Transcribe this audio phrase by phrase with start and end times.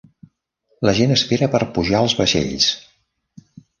[0.87, 2.71] La gent espera per pujar als vaixells.